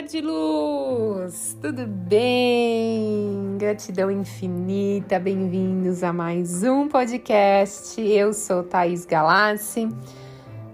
ser 0.00 0.02
de 0.02 0.20
luz! 0.20 1.56
Tudo 1.60 1.86
bem? 1.86 3.56
Gratidão 3.58 4.10
infinita, 4.10 5.18
bem-vindos 5.18 6.02
a 6.02 6.12
mais 6.12 6.62
um 6.62 6.88
podcast. 6.88 8.00
Eu 8.00 8.32
sou 8.32 8.62
Thaís 8.62 9.04
Galassi. 9.04 9.88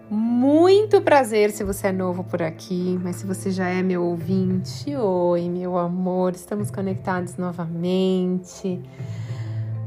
Muito 0.09 1.01
prazer 1.01 1.51
se 1.51 1.65
você 1.65 1.89
é 1.89 1.93
novo 1.93 2.23
por 2.23 2.43
aqui, 2.43 2.99
mas 3.03 3.17
se 3.17 3.27
você 3.27 3.51
já 3.51 3.69
é 3.69 3.83
meu 3.83 4.05
ouvinte, 4.05 4.95
oi, 4.95 5.49
meu 5.49 5.77
amor, 5.77 6.35
estamos 6.35 6.71
conectados 6.71 7.37
novamente. 7.37 8.81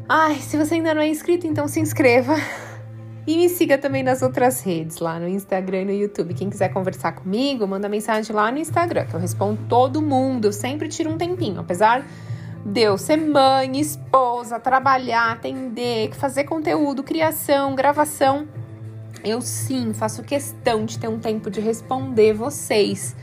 Ai, 0.07 0.35
se 0.35 0.57
você 0.57 0.75
ainda 0.75 0.93
não 0.93 1.01
é 1.01 1.07
inscrito, 1.07 1.47
então 1.47 1.67
se 1.67 1.79
inscreva 1.79 2.35
e 3.27 3.37
me 3.37 3.49
siga 3.49 3.77
também 3.77 4.01
nas 4.01 4.21
outras 4.21 4.61
redes, 4.61 4.97
lá 4.99 5.19
no 5.19 5.27
Instagram 5.27 5.81
e 5.81 5.85
no 5.85 5.91
YouTube. 5.91 6.33
Quem 6.33 6.49
quiser 6.49 6.69
conversar 6.69 7.11
comigo, 7.11 7.67
manda 7.67 7.87
mensagem 7.87 8.35
lá 8.35 8.51
no 8.51 8.57
Instagram, 8.57 9.05
que 9.05 9.13
eu 9.13 9.19
respondo 9.19 9.59
todo 9.67 10.01
mundo. 10.01 10.45
Eu 10.45 10.53
sempre 10.53 10.87
tiro 10.87 11.11
um 11.11 11.17
tempinho, 11.17 11.59
apesar 11.59 12.05
de 12.65 12.81
eu 12.81 12.97
ser 12.97 13.17
mãe, 13.17 13.79
esposa, 13.79 14.59
trabalhar, 14.59 15.31
atender, 15.31 16.13
fazer 16.13 16.43
conteúdo, 16.45 17.03
criação, 17.03 17.75
gravação. 17.75 18.47
Eu 19.23 19.41
sim 19.41 19.93
faço 19.93 20.23
questão 20.23 20.85
de 20.85 20.97
ter 20.97 21.07
um 21.07 21.19
tempo 21.19 21.49
de 21.49 21.59
responder 21.59 22.33
vocês. 22.33 23.15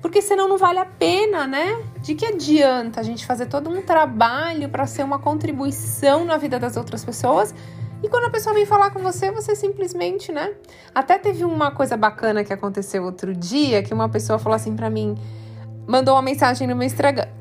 Porque 0.00 0.20
senão 0.20 0.48
não 0.48 0.58
vale 0.58 0.78
a 0.78 0.84
pena, 0.84 1.46
né? 1.46 1.80
De 2.00 2.14
que 2.14 2.26
adianta 2.26 3.00
a 3.00 3.02
gente 3.02 3.24
fazer 3.24 3.46
todo 3.46 3.70
um 3.70 3.82
trabalho 3.82 4.68
para 4.68 4.86
ser 4.86 5.04
uma 5.04 5.18
contribuição 5.18 6.24
na 6.24 6.36
vida 6.36 6.58
das 6.58 6.76
outras 6.76 7.04
pessoas 7.04 7.54
e 8.02 8.08
quando 8.08 8.24
a 8.24 8.30
pessoa 8.30 8.54
vem 8.54 8.66
falar 8.66 8.90
com 8.90 8.98
você, 9.00 9.30
você 9.30 9.54
simplesmente, 9.54 10.32
né? 10.32 10.52
Até 10.94 11.18
teve 11.18 11.44
uma 11.44 11.70
coisa 11.70 11.96
bacana 11.96 12.42
que 12.42 12.52
aconteceu 12.52 13.04
outro 13.04 13.34
dia, 13.34 13.82
que 13.82 13.94
uma 13.94 14.08
pessoa 14.08 14.38
falou 14.38 14.56
assim 14.56 14.74
para 14.74 14.90
mim, 14.90 15.16
mandou 15.86 16.14
uma 16.14 16.22
mensagem 16.22 16.66
no 16.66 16.74
meu 16.74 16.88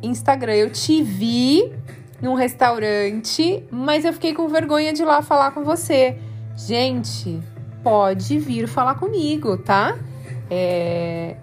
Instagram, 0.01 0.53
eu 0.53 0.69
te 0.69 1.01
vi 1.01 1.73
num 2.21 2.35
restaurante, 2.35 3.63
mas 3.71 4.05
eu 4.05 4.13
fiquei 4.13 4.33
com 4.33 4.47
vergonha 4.47 4.93
de 4.93 5.01
ir 5.01 5.05
lá 5.05 5.21
falar 5.21 5.51
com 5.51 5.63
você. 5.63 6.17
Gente, 6.55 7.41
pode 7.83 8.37
vir 8.37 8.67
falar 8.67 8.95
comigo, 8.95 9.57
tá? 9.57 9.97
É, 10.49 11.37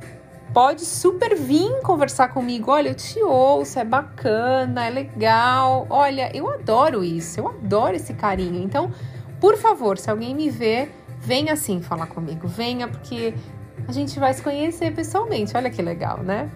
pode 0.53 0.85
super 0.85 1.37
vir 1.37 1.81
conversar 1.83 2.29
comigo. 2.29 2.71
Olha, 2.71 2.91
eu 2.91 2.95
te 2.95 3.23
ouço, 3.23 3.79
é 3.79 3.85
bacana, 3.85 4.87
é 4.87 4.91
legal. 4.91 5.87
Olha, 5.91 6.31
eu 6.35 6.49
adoro 6.51 7.05
isso, 7.05 7.41
eu 7.41 7.49
adoro 7.49 7.97
esse 7.97 8.15
carinho. 8.15 8.63
Então, 8.63 8.91
por 9.41 9.57
favor, 9.57 9.99
se 9.99 10.11
alguém 10.11 10.35
me 10.35 10.51
vê, 10.51 10.89
venha 11.21 11.53
assim 11.53 11.81
falar 11.81 12.07
comigo. 12.07 12.49
Venha, 12.49 12.89
porque 12.89 13.35
a 13.87 13.93
gente 13.93 14.19
vai 14.19 14.33
se 14.35 14.43
conhecer 14.43 14.95
pessoalmente. 14.95 15.57
Olha 15.57 15.71
que 15.71 15.83
legal, 15.83 16.23
né? 16.23 16.51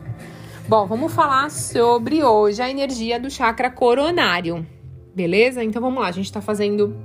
Bom, 0.69 0.87
vamos 0.87 1.13
falar 1.13 1.51
sobre 1.51 2.23
hoje 2.23 2.63
a 2.63 2.71
energia 2.71 3.19
do 3.19 3.31
chakra 3.31 3.71
coronário. 3.71 4.67
Beleza? 5.15 5.63
Então 5.63 5.83
vamos 5.83 6.01
lá, 6.01 6.09
a 6.09 6.13
gente 6.13 6.33
tá 6.33 6.41
fazendo 6.41 6.97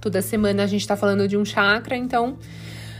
toda 0.00 0.22
semana 0.22 0.62
a 0.62 0.66
gente 0.66 0.86
tá 0.86 0.96
falando 0.96 1.26
de 1.28 1.36
um 1.36 1.44
chakra, 1.44 1.96
então 1.96 2.38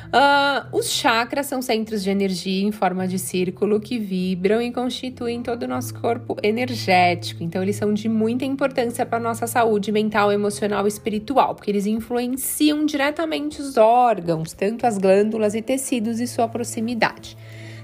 Uh, 0.08 0.76
os 0.76 0.90
chakras 0.90 1.46
são 1.46 1.60
centros 1.60 2.02
de 2.02 2.08
energia 2.08 2.66
em 2.66 2.72
forma 2.72 3.06
de 3.06 3.18
círculo 3.18 3.78
que 3.78 3.98
vibram 3.98 4.62
e 4.62 4.72
constituem 4.72 5.42
todo 5.42 5.64
o 5.64 5.68
nosso 5.68 5.94
corpo 6.00 6.34
energético. 6.42 7.42
Então, 7.42 7.62
eles 7.62 7.76
são 7.76 7.92
de 7.92 8.08
muita 8.08 8.44
importância 8.44 9.04
para 9.04 9.18
a 9.18 9.20
nossa 9.20 9.46
saúde 9.46 9.92
mental, 9.92 10.32
emocional 10.32 10.86
e 10.86 10.88
espiritual, 10.88 11.54
porque 11.54 11.70
eles 11.70 11.86
influenciam 11.86 12.86
diretamente 12.86 13.60
os 13.60 13.76
órgãos, 13.76 14.54
tanto 14.54 14.86
as 14.86 14.96
glândulas 14.96 15.54
e 15.54 15.60
tecidos 15.60 16.20
e 16.20 16.26
sua 16.26 16.48
proximidade. 16.48 17.36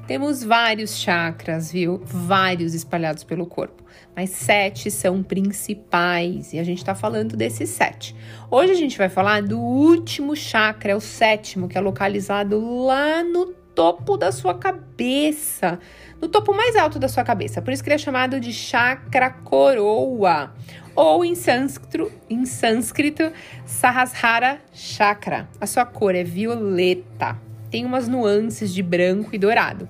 Temos 0.06 0.44
vários 0.44 0.97
chakras, 0.97 1.72
viu? 1.72 2.02
Vários 2.05 2.74
espalhados 2.74 3.24
pelo 3.24 3.47
corpo 3.47 3.84
mas 4.14 4.30
sete 4.30 4.91
são 4.91 5.22
principais 5.22 6.52
e 6.52 6.58
a 6.58 6.64
gente 6.64 6.79
está 6.79 6.95
falando 6.95 7.36
desses 7.36 7.70
sete. 7.70 8.14
Hoje 8.51 8.73
a 8.73 8.77
gente 8.77 8.96
vai 8.96 9.08
falar 9.08 9.42
do 9.42 9.58
último 9.58 10.36
chakra, 10.36 10.92
é 10.92 10.96
o 10.96 11.01
sétimo, 11.01 11.68
que 11.68 11.77
é 11.77 11.80
localizado 11.80 12.84
lá 12.84 13.23
no 13.23 13.46
topo 13.74 14.17
da 14.17 14.30
sua 14.30 14.55
cabeça, 14.55 15.80
no 16.20 16.29
topo 16.29 16.55
mais 16.55 16.77
alto 16.77 16.98
da 16.98 17.08
sua 17.08 17.24
cabeça. 17.24 17.61
Por 17.61 17.73
isso 17.73 17.83
que 17.83 17.89
ele 17.89 17.96
é 17.96 17.98
chamado 17.98 18.39
de 18.39 18.52
chakra 18.52 19.30
coroa, 19.30 20.55
ou 20.95 21.24
em 21.24 21.34
sânscrito, 21.34 22.12
em 22.30 22.46
sânscrito 22.46 23.33
Sahasrara 23.67 24.61
chakra. 24.73 25.48
A 25.61 25.67
sua 25.67 25.84
cor 25.84 26.14
é 26.14 26.23
violeta, 26.23 27.36
tem 27.74 27.85
umas 27.85 28.07
nuances 28.07 28.73
de 28.73 28.85
branco 28.85 29.30
e 29.33 29.39
dourado. 29.39 29.89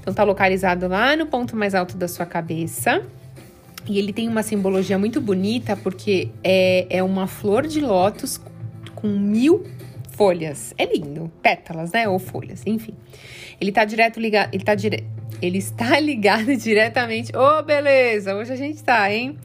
Então 0.00 0.14
tá 0.14 0.22
localizado 0.22 0.86
lá 0.86 1.16
no 1.16 1.26
ponto 1.26 1.56
mais 1.56 1.74
alto 1.74 1.96
da 1.96 2.06
sua 2.06 2.24
cabeça. 2.24 3.02
E 3.84 3.98
ele 3.98 4.12
tem 4.12 4.28
uma 4.28 4.44
simbologia 4.44 4.96
muito 4.96 5.20
bonita 5.20 5.74
porque 5.74 6.28
é, 6.44 6.86
é 6.88 7.02
uma 7.02 7.26
flor 7.26 7.66
de 7.66 7.80
lótus 7.80 8.40
com 8.94 9.08
mil 9.08 9.66
folhas. 10.12 10.72
É 10.78 10.84
lindo, 10.84 11.32
pétalas, 11.42 11.90
né? 11.90 12.08
Ou 12.08 12.20
folhas, 12.20 12.62
enfim. 12.64 12.94
Ele 13.60 13.72
tá 13.72 13.84
direto 13.84 14.20
ligado, 14.20 14.54
ele 14.54 14.62
tá 14.62 14.76
dire... 14.76 15.02
ele 15.42 15.58
está 15.58 15.98
ligado 15.98 16.54
diretamente. 16.56 17.36
Ô, 17.36 17.58
oh, 17.58 17.62
beleza, 17.64 18.36
hoje 18.36 18.52
a 18.52 18.56
gente 18.56 18.84
tá, 18.84 19.12
hein? 19.12 19.36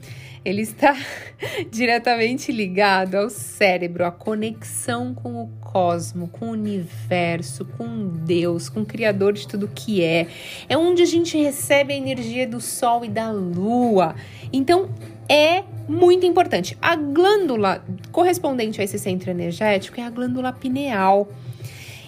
Ele 0.46 0.62
está 0.62 0.96
diretamente 1.72 2.52
ligado 2.52 3.16
ao 3.16 3.28
cérebro, 3.28 4.04
à 4.04 4.12
conexão 4.12 5.12
com 5.12 5.42
o 5.42 5.48
cosmo, 5.60 6.28
com 6.28 6.46
o 6.46 6.50
universo, 6.52 7.64
com 7.64 8.06
Deus, 8.06 8.68
com 8.68 8.82
o 8.82 8.86
Criador 8.86 9.32
de 9.32 9.48
tudo 9.48 9.68
que 9.74 10.04
é. 10.04 10.28
É 10.68 10.78
onde 10.78 11.02
a 11.02 11.04
gente 11.04 11.36
recebe 11.36 11.92
a 11.92 11.96
energia 11.96 12.46
do 12.46 12.60
Sol 12.60 13.04
e 13.04 13.08
da 13.08 13.32
Lua. 13.32 14.14
Então, 14.52 14.88
é 15.28 15.64
muito 15.88 16.24
importante. 16.24 16.78
A 16.80 16.94
glândula 16.94 17.84
correspondente 18.12 18.80
a 18.80 18.84
esse 18.84 19.00
centro 19.00 19.28
energético 19.28 20.00
é 20.00 20.04
a 20.04 20.10
glândula 20.10 20.52
pineal. 20.52 21.28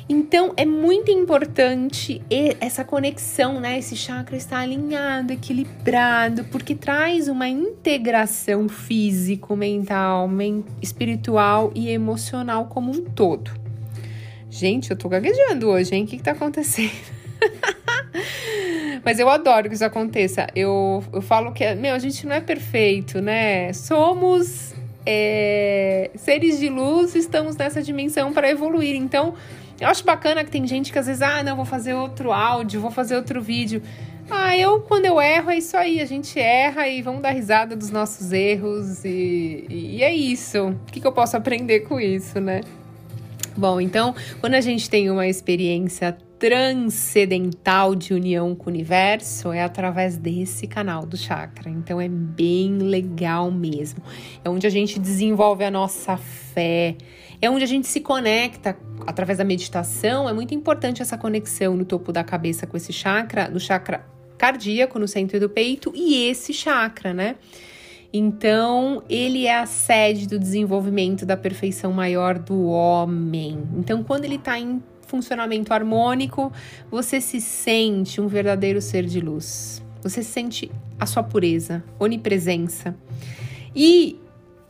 Então 0.09 0.55
é 0.57 0.65
muito 0.65 1.11
importante 1.11 2.23
essa 2.61 2.83
conexão, 2.83 3.61
né? 3.61 3.79
Esse 3.79 3.95
chakra 3.95 4.37
estar 4.37 4.61
alinhado, 4.61 5.35
equilibrado, 5.35 6.45
porque 6.45 6.75
traz 6.75 7.29
uma 7.29 7.47
integração 7.47 8.71
físico, 8.71 9.55
mental, 9.55 10.29
espiritual 10.81 11.71
e 11.75 11.91
emocional 11.91 12.67
como 12.67 12.91
um 12.91 13.05
todo. 13.05 13.51
Gente, 14.49 14.91
eu 14.91 14.97
tô 14.97 15.11
gaguejando 15.11 15.69
hoje, 15.69 15.95
hein? 15.95 16.05
O 16.05 16.07
que, 16.07 16.17
que 16.17 16.23
tá 16.23 16.33
acontecendo? 16.33 16.91
Mas 19.05 19.19
eu 19.19 19.29
adoro 19.29 19.69
que 19.69 19.75
isso 19.75 19.85
aconteça. 19.85 20.47
Eu, 20.57 21.05
eu 21.13 21.21
falo 21.21 21.53
que, 21.53 21.75
meu, 21.75 21.95
a 21.95 21.99
gente 21.99 22.27
não 22.27 22.35
é 22.35 22.41
perfeito, 22.41 23.21
né? 23.21 23.73
Somos 23.75 24.75
é, 25.05 26.11
seres 26.15 26.59
de 26.59 26.69
luz, 26.69 27.15
estamos 27.15 27.57
nessa 27.57 27.83
dimensão 27.83 28.33
para 28.33 28.51
evoluir. 28.51 28.97
Então, 28.97 29.35
eu 29.81 29.89
acho 29.89 30.05
bacana 30.05 30.45
que 30.45 30.51
tem 30.51 30.67
gente 30.67 30.93
que 30.93 30.99
às 30.99 31.07
vezes, 31.07 31.23
ah, 31.23 31.43
não, 31.43 31.57
vou 31.57 31.65
fazer 31.65 31.95
outro 31.95 32.33
áudio, 32.33 32.81
vou 32.81 32.91
fazer 32.91 33.17
outro 33.17 33.41
vídeo. 33.41 33.83
Ah, 34.31 34.57
eu, 34.57 34.81
quando 34.81 35.07
eu 35.07 35.21
erro, 35.21 35.51
é 35.51 35.57
isso 35.57 35.77
aí. 35.77 36.01
A 36.01 36.05
gente 36.05 36.39
erra 36.39 36.87
e 36.87 37.01
vamos 37.01 37.23
dar 37.23 37.31
risada 37.31 37.75
dos 37.75 37.91
nossos 37.91 38.33
erros. 38.33 39.05
E, 39.05 39.67
e 39.69 40.03
é 40.03 40.13
isso. 40.13 40.69
O 40.69 40.93
que, 40.93 41.01
que 41.01 41.07
eu 41.07 41.13
posso 41.13 41.37
aprender 41.37 41.81
com 41.81 41.99
isso, 41.99 42.39
né? 42.39 42.61
Bom, 43.57 43.81
então, 43.81 44.15
quando 44.41 44.55
a 44.55 44.61
gente 44.61 44.89
tem 44.91 45.11
uma 45.11 45.27
experiência 45.27 46.17
transcendental 46.39 47.95
de 47.95 48.15
união 48.15 48.55
com 48.55 48.71
o 48.71 48.73
universo, 48.73 49.53
é 49.53 49.63
através 49.63 50.17
desse 50.17 50.67
canal 50.67 51.05
do 51.05 51.17
chakra. 51.17 51.69
Então, 51.69 52.01
é 52.01 52.09
bem 52.09 52.79
legal 52.79 53.51
mesmo. 53.51 54.03
É 54.45 54.49
onde 54.49 54.67
a 54.67 54.71
gente 54.71 54.99
desenvolve 54.99 55.65
a 55.65 55.71
nossa 55.71 56.17
fé 56.17 56.97
é 57.41 57.49
onde 57.49 57.63
a 57.63 57.69
gente 57.69 57.87
se 57.87 58.01
conecta 58.01 58.77
através 59.07 59.39
da 59.39 59.45
meditação. 59.45 60.29
É 60.29 60.33
muito 60.33 60.55
importante 60.55 61.03
essa 61.03 61.17
conexão 61.17 61.77
no 61.77 61.85
topo 61.85 62.13
da 62.13 62.25
cabeça 62.25 62.67
com 62.67 62.77
esse 62.77 62.93
chakra, 62.93 63.49
do 63.49 63.61
chakra 63.61 64.05
cardíaco 64.37 64.99
no 64.99 65.07
centro 65.07 65.39
do 65.39 65.49
peito 65.49 65.93
e 65.95 66.29
esse 66.29 66.53
chakra, 66.53 67.15
né? 67.15 67.37
Então, 68.13 69.03
ele 69.09 69.47
é 69.47 69.59
a 69.59 69.67
sede 69.67 70.27
do 70.27 70.39
desenvolvimento 70.39 71.27
da 71.27 71.37
perfeição 71.37 71.93
maior 71.93 72.39
do 72.39 72.67
homem. 72.67 73.63
Então, 73.77 74.03
quando 74.03 74.25
ele 74.25 74.37
está 74.37 74.59
em 74.59 74.83
funcionamento 75.09 75.73
harmônico, 75.73 76.53
você 76.91 77.21
se 77.21 77.41
sente 77.41 78.21
um 78.21 78.29
verdadeiro 78.29 78.81
ser 78.81 79.05
de 79.05 79.21
luz. 79.21 79.83
Você 80.03 80.23
sente 80.23 80.71
a 81.01 81.07
sua 81.07 81.23
pureza, 81.23 81.83
onipresença. 81.99 82.95
E 83.75 84.21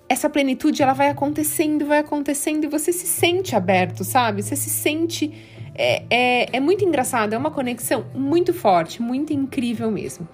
essa 0.08 0.30
plenitude 0.30 0.82
ela 0.82 0.94
vai 0.94 1.08
acontecendo, 1.08 1.84
vai 1.84 1.98
acontecendo 1.98 2.64
e 2.64 2.66
você 2.66 2.92
se 2.92 3.06
sente 3.06 3.54
aberto, 3.54 4.04
sabe? 4.04 4.42
Você 4.42 4.56
se 4.56 4.70
sente. 4.70 5.32
É, 5.74 6.02
é, 6.10 6.56
é 6.56 6.60
muito 6.60 6.84
engraçado, 6.84 7.34
é 7.34 7.38
uma 7.38 7.50
conexão 7.50 8.06
muito 8.14 8.54
forte, 8.54 9.02
muito 9.02 9.32
incrível 9.32 9.90
mesmo. 9.90 10.26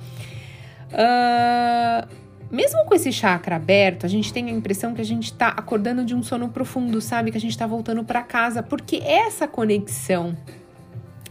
Uh, 0.90 2.23
mesmo 2.50 2.84
com 2.84 2.94
esse 2.94 3.12
chakra 3.12 3.56
aberto, 3.56 4.06
a 4.06 4.08
gente 4.08 4.32
tem 4.32 4.48
a 4.48 4.52
impressão 4.52 4.94
que 4.94 5.00
a 5.00 5.04
gente 5.04 5.24
está 5.24 5.48
acordando 5.48 6.04
de 6.04 6.14
um 6.14 6.22
sono 6.22 6.48
profundo, 6.48 7.00
sabe? 7.00 7.30
Que 7.30 7.38
a 7.38 7.40
gente 7.40 7.52
está 7.52 7.66
voltando 7.66 8.04
para 8.04 8.22
casa, 8.22 8.62
porque 8.62 8.96
essa 9.04 9.46
conexão 9.48 10.36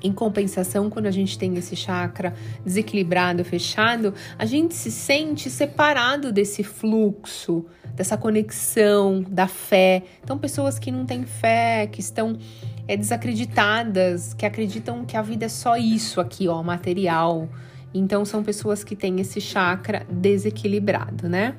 Em 0.03 0.11
compensação, 0.11 0.89
quando 0.89 1.05
a 1.05 1.11
gente 1.11 1.39
tem 1.39 1.55
esse 1.55 1.77
chakra 1.77 2.33
desequilibrado, 2.65 3.45
fechado, 3.45 4.13
a 4.37 4.45
gente 4.45 4.75
se 4.75 4.91
sente 4.91 5.49
separado 5.49 6.29
desse 6.29 6.61
fluxo, 6.61 7.65
dessa 7.95 8.17
conexão, 8.17 9.23
da 9.29 9.47
fé. 9.47 10.03
Então, 10.21 10.37
pessoas 10.37 10.77
que 10.77 10.91
não 10.91 11.05
têm 11.05 11.23
fé, 11.23 11.87
que 11.87 12.01
estão 12.01 12.37
é, 12.85 12.97
desacreditadas, 12.97 14.33
que 14.33 14.45
acreditam 14.45 15.05
que 15.05 15.15
a 15.15 15.21
vida 15.21 15.45
é 15.45 15.49
só 15.49 15.77
isso 15.77 16.19
aqui, 16.19 16.49
ó, 16.49 16.61
material. 16.61 17.47
Então, 17.93 18.25
são 18.25 18.43
pessoas 18.43 18.83
que 18.83 18.95
têm 18.95 19.19
esse 19.19 19.39
chakra 19.39 20.05
desequilibrado, 20.09 21.29
né? 21.29 21.55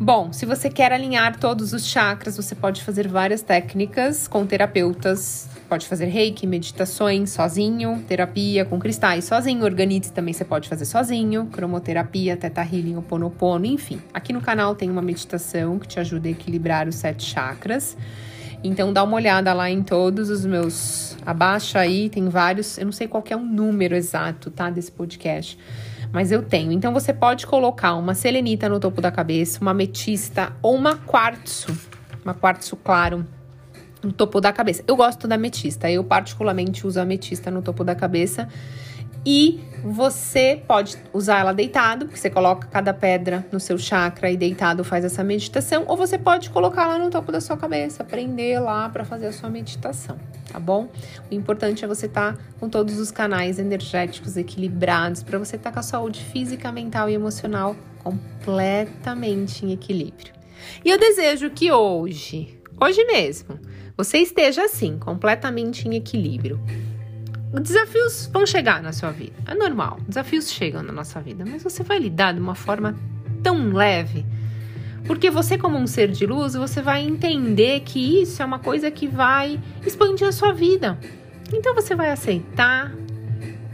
Bom, 0.00 0.32
se 0.32 0.44
você 0.44 0.68
quer 0.68 0.92
alinhar 0.92 1.38
todos 1.38 1.72
os 1.72 1.86
chakras, 1.86 2.36
você 2.36 2.54
pode 2.54 2.82
fazer 2.82 3.06
várias 3.06 3.40
técnicas 3.40 4.26
com 4.26 4.44
terapeutas. 4.44 5.48
Pode 5.68 5.86
fazer 5.86 6.06
reiki, 6.06 6.46
meditações 6.46 7.30
sozinho, 7.30 8.02
terapia 8.08 8.64
com 8.64 8.80
cristais 8.80 9.24
sozinho, 9.24 9.64
organite 9.64 10.10
também 10.10 10.34
você 10.34 10.44
pode 10.44 10.68
fazer 10.68 10.86
sozinho, 10.86 11.46
cromoterapia, 11.46 12.36
teta 12.36 12.62
healing, 12.62 12.96
oponopono, 12.96 13.64
enfim. 13.64 14.00
Aqui 14.12 14.32
no 14.32 14.40
canal 14.40 14.74
tem 14.74 14.90
uma 14.90 15.00
meditação 15.00 15.78
que 15.78 15.86
te 15.86 16.00
ajuda 16.00 16.26
a 16.26 16.32
equilibrar 16.32 16.88
os 16.88 16.96
sete 16.96 17.24
chakras. 17.24 17.96
Então 18.62 18.92
dá 18.92 19.02
uma 19.02 19.16
olhada 19.16 19.52
lá 19.52 19.68
em 19.68 19.82
todos 19.82 20.30
os 20.30 20.44
meus. 20.44 21.16
Abaixa 21.26 21.80
aí, 21.80 22.08
tem 22.08 22.28
vários. 22.28 22.78
Eu 22.78 22.84
não 22.84 22.92
sei 22.92 23.08
qual 23.08 23.24
é 23.28 23.36
o 23.36 23.40
número 23.40 23.94
exato, 23.94 24.50
tá? 24.50 24.70
Desse 24.70 24.92
podcast 24.92 25.58
mas 26.12 26.30
eu 26.30 26.42
tenho. 26.42 26.70
Então 26.70 26.92
você 26.92 27.12
pode 27.12 27.46
colocar 27.46 27.94
uma 27.94 28.14
selenita 28.14 28.68
no 28.68 28.78
topo 28.78 29.00
da 29.00 29.10
cabeça, 29.10 29.58
uma 29.62 29.70
ametista 29.70 30.52
ou 30.60 30.74
uma 30.76 30.94
quartzo, 30.94 31.76
uma 32.22 32.34
quartzo 32.34 32.76
claro 32.76 33.26
no 34.02 34.12
topo 34.12 34.40
da 34.40 34.52
cabeça. 34.52 34.84
Eu 34.86 34.94
gosto 34.94 35.26
da 35.26 35.36
ametista, 35.36 35.90
eu 35.90 36.04
particularmente 36.04 36.86
uso 36.86 36.98
a 37.00 37.02
ametista 37.02 37.50
no 37.50 37.62
topo 37.62 37.82
da 37.82 37.94
cabeça 37.94 38.46
e 39.24 39.60
você 39.84 40.62
pode 40.66 40.96
usar 41.12 41.40
ela 41.40 41.52
deitado, 41.52 42.06
porque 42.06 42.18
você 42.18 42.30
coloca 42.30 42.68
cada 42.68 42.94
pedra 42.94 43.44
no 43.50 43.58
seu 43.58 43.76
chakra 43.76 44.30
e 44.30 44.36
deitado 44.36 44.84
faz 44.84 45.04
essa 45.04 45.24
meditação, 45.24 45.84
ou 45.88 45.96
você 45.96 46.16
pode 46.16 46.50
colocar 46.50 46.86
lá 46.86 46.98
no 46.98 47.10
topo 47.10 47.32
da 47.32 47.40
sua 47.40 47.56
cabeça, 47.56 48.04
prender 48.04 48.62
lá 48.62 48.88
para 48.88 49.04
fazer 49.04 49.26
a 49.26 49.32
sua 49.32 49.50
meditação, 49.50 50.18
tá 50.50 50.58
bom? 50.60 50.88
O 51.30 51.34
importante 51.34 51.84
é 51.84 51.88
você 51.88 52.06
estar 52.06 52.34
tá 52.34 52.42
com 52.60 52.68
todos 52.68 52.98
os 52.98 53.10
canais 53.10 53.58
energéticos 53.58 54.36
equilibrados, 54.36 55.22
para 55.22 55.38
você 55.38 55.56
estar 55.56 55.70
tá 55.70 55.74
com 55.74 55.80
a 55.80 55.82
saúde 55.82 56.24
física, 56.24 56.70
mental 56.70 57.08
e 57.08 57.14
emocional 57.14 57.74
completamente 58.02 59.64
em 59.64 59.72
equilíbrio. 59.72 60.32
E 60.84 60.90
eu 60.90 60.98
desejo 60.98 61.50
que 61.50 61.72
hoje, 61.72 62.56
hoje 62.80 63.04
mesmo, 63.04 63.58
você 63.96 64.18
esteja 64.18 64.64
assim, 64.64 64.96
completamente 64.98 65.88
em 65.88 65.96
equilíbrio 65.96 66.60
Desafios 67.60 68.30
vão 68.32 68.46
chegar 68.46 68.82
na 68.82 68.92
sua 68.92 69.10
vida, 69.10 69.34
é 69.46 69.54
normal. 69.54 69.98
Desafios 70.08 70.50
chegam 70.50 70.82
na 70.82 70.92
nossa 70.92 71.20
vida, 71.20 71.44
mas 71.46 71.62
você 71.62 71.82
vai 71.82 71.98
lidar 71.98 72.32
de 72.32 72.40
uma 72.40 72.54
forma 72.54 72.96
tão 73.42 73.72
leve, 73.72 74.24
porque 75.04 75.30
você, 75.30 75.58
como 75.58 75.76
um 75.76 75.86
ser 75.86 76.10
de 76.10 76.26
luz, 76.26 76.54
você 76.54 76.80
vai 76.80 77.02
entender 77.02 77.80
que 77.80 78.22
isso 78.22 78.40
é 78.40 78.44
uma 78.44 78.58
coisa 78.58 78.90
que 78.90 79.08
vai 79.08 79.60
expandir 79.84 80.26
a 80.26 80.32
sua 80.32 80.52
vida. 80.52 80.98
Então 81.52 81.74
você 81.74 81.94
vai 81.94 82.10
aceitar, 82.10 82.92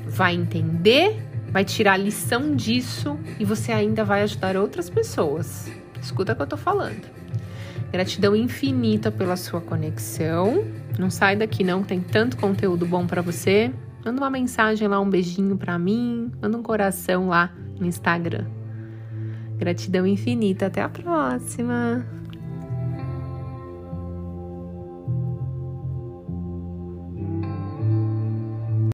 vai 0.06 0.34
entender, 0.34 1.16
vai 1.50 1.64
tirar 1.64 1.92
a 1.92 1.96
lição 1.96 2.56
disso 2.56 3.18
e 3.38 3.44
você 3.44 3.72
ainda 3.72 4.04
vai 4.04 4.22
ajudar 4.22 4.56
outras 4.56 4.88
pessoas. 4.88 5.70
Escuta 6.00 6.32
o 6.32 6.36
que 6.36 6.42
eu 6.42 6.46
tô 6.46 6.56
falando. 6.56 7.17
Gratidão 7.90 8.36
infinita 8.36 9.10
pela 9.10 9.36
sua 9.36 9.60
conexão. 9.60 10.64
Não 10.98 11.10
sai 11.10 11.36
daqui 11.36 11.64
não, 11.64 11.82
tem 11.82 12.00
tanto 12.00 12.36
conteúdo 12.36 12.84
bom 12.84 13.06
para 13.06 13.22
você. 13.22 13.72
Manda 14.04 14.20
uma 14.20 14.30
mensagem 14.30 14.86
lá, 14.86 15.00
um 15.00 15.08
beijinho 15.08 15.56
para 15.56 15.78
mim, 15.78 16.30
manda 16.40 16.56
um 16.56 16.62
coração 16.62 17.28
lá 17.28 17.52
no 17.78 17.86
Instagram. 17.86 18.46
Gratidão 19.56 20.06
infinita, 20.06 20.66
até 20.66 20.82
a 20.82 20.88
próxima. 20.88 22.06